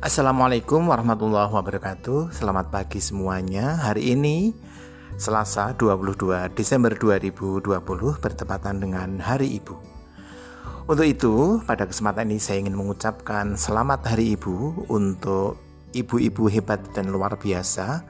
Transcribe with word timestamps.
Assalamualaikum 0.00 0.88
warahmatullahi 0.88 1.52
wabarakatuh. 1.52 2.32
Selamat 2.32 2.72
pagi 2.72 3.04
semuanya. 3.04 3.76
Hari 3.84 4.16
ini 4.16 4.56
Selasa 5.20 5.76
22 5.76 6.56
Desember 6.56 6.96
2020 6.96 7.68
Bertepatan 8.16 8.80
dengan 8.80 9.20
Hari 9.20 9.60
Ibu. 9.60 9.76
Untuk 10.88 11.04
itu 11.04 11.60
pada 11.68 11.84
kesempatan 11.84 12.32
ini 12.32 12.40
saya 12.40 12.64
ingin 12.64 12.80
mengucapkan 12.80 13.60
Selamat 13.60 14.08
Hari 14.08 14.40
Ibu 14.40 14.88
Untuk 14.88 15.60
ibu-ibu 15.92 16.48
hebat 16.48 16.80
dan 16.96 17.12
luar 17.12 17.36
biasa 17.36 18.00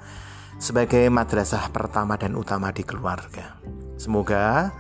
Sebagai 0.63 1.11
madrasah 1.11 1.75
pertama 1.75 2.15
dan 2.15 2.39
utama 2.39 2.71
di 2.71 2.87
keluarga. 2.87 3.59
Semoga 3.99 4.71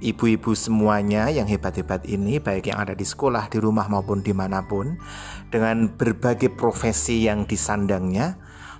ibu-ibu 0.00 0.52
semuanya 0.52 1.32
yang 1.32 1.48
hebat-hebat 1.48 2.04
ini 2.04 2.36
baik 2.36 2.68
yang 2.68 2.78
ada 2.80 2.92
di 2.92 3.04
sekolah, 3.04 3.48
di 3.48 3.58
rumah 3.60 3.88
maupun 3.88 4.20
di 4.20 4.36
mana 4.36 4.64
pun 4.64 5.00
dengan 5.48 5.88
berbagai 5.88 6.52
profesi 6.52 7.24
yang 7.24 7.48
disandangnya 7.48 8.36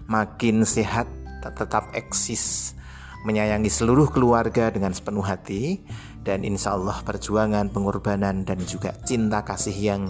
makin 0.07 0.63
sehat 0.63 1.09
tetap 1.47 1.95
eksis 1.95 2.75
menyayangi 3.27 3.67
seluruh 3.67 4.07
keluarga 4.15 4.71
dengan 4.71 4.95
sepenuh 4.95 5.27
hati 5.27 5.83
dan 6.23 6.47
insya 6.47 6.79
Allah 6.79 7.03
perjuangan, 7.03 7.71
pengorbanan 7.75 8.47
dan 8.47 8.59
juga 8.63 8.95
cinta 9.03 9.43
kasih 9.43 9.75
yang 9.75 10.03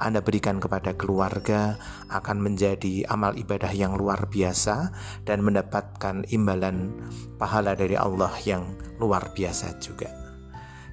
Anda 0.00 0.24
berikan 0.24 0.60
kepada 0.60 0.96
keluarga 0.96 1.76
akan 2.08 2.40
menjadi 2.40 3.04
amal 3.08 3.36
ibadah 3.36 3.72
yang 3.72 3.96
luar 4.00 4.28
biasa 4.32 4.92
dan 5.28 5.44
mendapatkan 5.44 6.24
imbalan 6.32 6.92
pahala 7.36 7.76
dari 7.76 7.96
Allah 8.00 8.32
yang 8.48 8.64
luar 8.96 9.32
biasa 9.36 9.76
juga. 9.80 10.23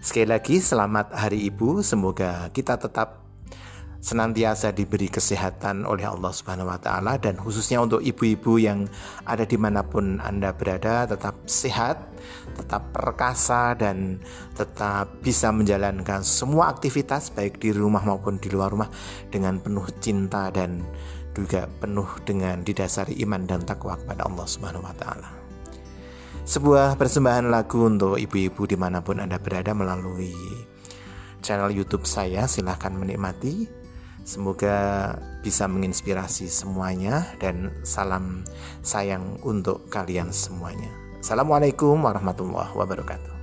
Sekali 0.01 0.33
lagi 0.33 0.57
selamat 0.57 1.13
Hari 1.13 1.45
Ibu, 1.53 1.85
semoga 1.85 2.49
kita 2.49 2.73
tetap 2.73 3.21
senantiasa 4.01 4.73
diberi 4.73 5.05
kesehatan 5.05 5.85
oleh 5.85 6.09
Allah 6.09 6.33
Subhanahu 6.33 6.73
wa 6.73 6.81
Ta'ala, 6.81 7.21
dan 7.21 7.37
khususnya 7.37 7.77
untuk 7.85 8.01
ibu-ibu 8.01 8.57
yang 8.57 8.89
ada 9.29 9.45
di 9.45 9.61
mana 9.61 9.85
pun 9.85 10.17
Anda 10.17 10.57
berada, 10.57 11.05
tetap 11.05 11.45
sehat, 11.45 12.01
tetap 12.57 12.89
perkasa, 12.89 13.77
dan 13.77 14.17
tetap 14.57 15.21
bisa 15.21 15.53
menjalankan 15.53 16.25
semua 16.25 16.73
aktivitas, 16.73 17.29
baik 17.29 17.61
di 17.61 17.69
rumah 17.69 18.01
maupun 18.01 18.41
di 18.41 18.49
luar 18.49 18.73
rumah, 18.73 18.89
dengan 19.29 19.61
penuh 19.61 19.85
cinta 20.01 20.49
dan 20.49 20.81
juga 21.37 21.69
penuh 21.77 22.09
dengan 22.25 22.65
didasari 22.65 23.21
iman 23.21 23.45
dan 23.45 23.61
takwa 23.69 24.01
kepada 24.01 24.25
Allah 24.25 24.49
Subhanahu 24.49 24.81
wa 24.81 24.97
Ta'ala. 24.97 25.50
Sebuah 26.41 26.97
persembahan 26.97 27.47
lagu 27.47 27.85
untuk 27.85 28.17
ibu-ibu 28.17 28.65
di 28.67 28.75
mana 28.75 28.99
pun 28.99 29.21
Anda 29.21 29.37
berada 29.37 29.71
melalui 29.71 30.35
channel 31.41 31.73
YouTube 31.73 32.03
saya. 32.05 32.45
Silahkan 32.45 32.93
menikmati. 32.93 33.69
Semoga 34.21 35.17
bisa 35.41 35.65
menginspirasi 35.65 36.45
semuanya 36.45 37.25
dan 37.41 37.73
salam 37.81 38.45
sayang 38.85 39.41
untuk 39.41 39.89
kalian 39.89 40.29
semuanya. 40.29 40.93
Assalamualaikum 41.17 41.97
warahmatullahi 41.97 42.69
wabarakatuh. 42.77 43.40